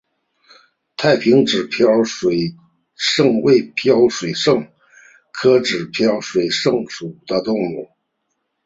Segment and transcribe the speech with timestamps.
[0.97, 2.55] 太平指镖水
[2.95, 4.71] 蚤为镖水蚤
[5.31, 7.87] 科指镖水蚤属的动物。